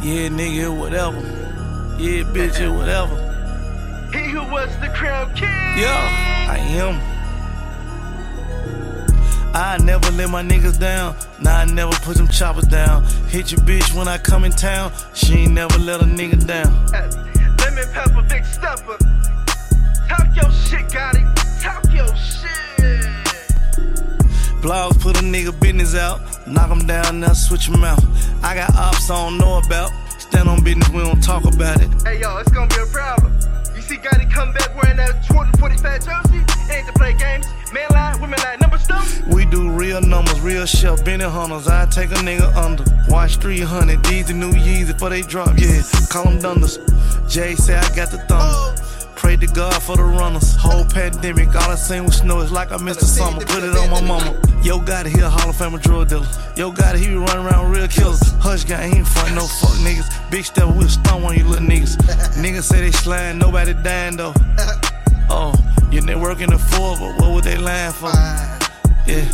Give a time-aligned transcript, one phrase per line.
[0.00, 1.18] Yeah, nigga, whatever.
[1.98, 3.16] Yeah, bitch, yeah, whatever.
[4.12, 5.48] He who was the crown king.
[5.76, 7.18] Yeah, I am.
[9.54, 11.16] I never let my niggas down.
[11.40, 13.02] Nah, I never put them choppers down.
[13.28, 14.92] Hit your bitch when I come in town.
[15.14, 16.72] She ain't never let a nigga down.
[16.94, 17.10] Uh,
[17.58, 18.96] lemon pepper, big stepper.
[20.08, 21.26] Talk your shit, got it.
[21.60, 22.48] Talk your shit.
[24.62, 26.20] Blogs put a nigga business out.
[26.46, 28.02] Knock him down, now switch him out.
[28.42, 29.90] I got ops I don't know about.
[30.18, 31.88] Stand on business, we don't talk about it.
[32.02, 33.32] Hey, y'all, it's gonna be a problem.
[33.74, 36.72] You see Gotti come back wearing that 245 jersey?
[36.72, 37.46] Ain't to play games.
[37.72, 39.26] Men line, women line, number stuff.
[39.26, 41.68] We do real numbers, real chef, Benny Hunters.
[41.68, 42.84] I take a nigga under.
[43.08, 45.82] Watch 300, these the new Yeezy before they drop, yeah.
[46.10, 46.78] Call them Dunders.
[47.28, 48.82] Jay say I got the thunder.
[49.16, 50.54] Pray to God for the runners.
[50.54, 52.40] Whole pandemic, all I seen was snow.
[52.40, 53.40] It's like I missed the summer.
[53.40, 54.30] Put it on my mama.
[54.62, 56.26] Yo Gotti, he a Hall of Fame drug dealer.
[56.56, 58.27] Yo Gotti, he be running around real killers.
[58.48, 60.08] Hush gang, he ain't front no fuck niggas.
[60.30, 61.96] Big step, we'll stun on you little niggas.
[62.40, 64.32] niggas say they slime, nobody dying though.
[65.30, 65.52] Oh,
[65.92, 68.08] your network in the four, but what would they lying for?
[69.04, 69.28] Yeah,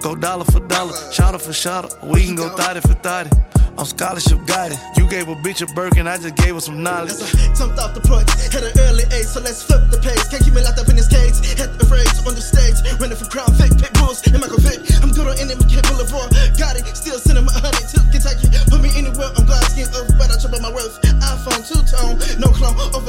[0.00, 1.90] go dollar for dollar, shotter for shotter.
[2.06, 3.30] We can go thotty for thotty.
[3.76, 4.78] I'm scholarship guided.
[4.96, 7.10] You gave a bitch a Birkin, I just gave her some knowledge.
[7.10, 10.22] As I jumped off the porch, had an early age, so let's flip the page.
[10.30, 11.34] Can't keep me locked up in this cage.
[11.58, 14.86] Had the rage on the stage, running from Crown fake Pit Bulls, and Michael Vick.
[15.02, 16.30] I'm good on any McKay Boulevard.
[16.54, 17.79] Got it, still sending my honey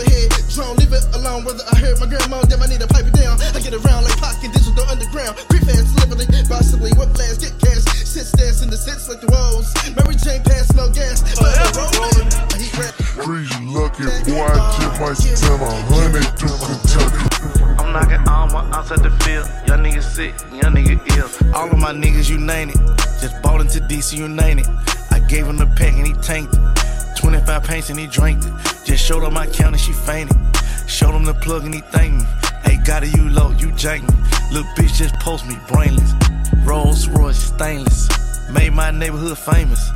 [0.02, 1.46] overhead, drone, leave it alone.
[1.46, 3.40] Whether I heard my grandma, damn, I need to pipe it down.
[3.42, 5.38] I get around like pocket Digital Underground.
[5.50, 7.86] Pre-fast, delivery, possibly, what plans, get cash.
[8.06, 9.74] Sit stance in the sits like the walls.
[9.96, 11.22] Mary Jane pass, no gas.
[11.38, 12.30] But I'm rolling.
[12.34, 12.94] I heat rap.
[13.22, 17.22] Crazy lucky boy, I just might send a hundred to Kentucky.
[17.80, 19.48] I'm knocking all my outs at the field.
[19.68, 21.30] Y'all niggas sick, young nigga ill.
[21.56, 22.78] All of my niggas, you name it.
[23.22, 24.68] Just bought into DC, you name it.
[25.12, 26.81] I gave him the pack and he tanked it.
[27.18, 28.54] 25 paints and he drank it.
[28.86, 30.38] Just showed her my count and she fainted.
[30.88, 32.26] Showed him the plug and he thanked me.
[32.64, 34.16] Hey, got it, you low, you jank me.
[34.52, 36.14] Little bitch just post me, brainless.
[36.64, 38.10] Rolls Royce, stainless.
[38.52, 39.90] Made my neighborhood famous.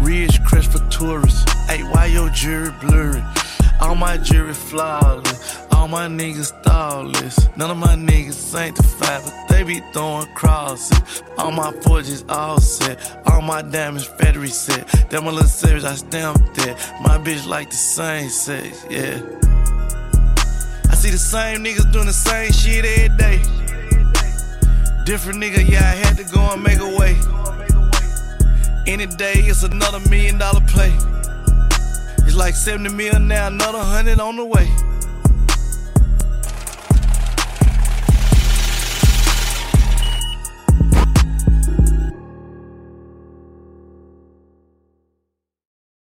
[0.00, 1.44] Ridgecrest for tourists.
[1.68, 3.22] Hey, why your jewelry blurry?
[3.80, 5.58] All my jewelry flawless.
[5.80, 7.48] All my niggas thoughtless.
[7.56, 11.22] None of my niggas sanctified, but they be throwing crosses.
[11.38, 13.00] All my forges all set.
[13.26, 14.86] All my diamonds factory set.
[15.08, 16.76] Them a little savage, I stamped it.
[17.00, 19.22] My bitch like the same sex, yeah.
[20.90, 23.38] I see the same niggas doing the same shit every day.
[25.06, 27.16] Different nigga, yeah, I had to go and make a way.
[28.86, 30.92] Any day, it's another million dollar play.
[32.26, 34.68] It's like 70 mil now, another hundred on the way.